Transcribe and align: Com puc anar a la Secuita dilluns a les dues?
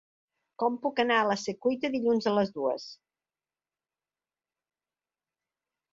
Com 0.61 0.77
puc 0.85 1.01
anar 1.03 1.17
a 1.23 1.27
la 1.31 1.35
Secuita 1.41 1.91
dilluns 1.97 2.29
a 2.31 2.35
les 2.37 2.55
dues? 2.57 2.89